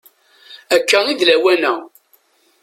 [0.75, 1.73] Akka i d lawan-a.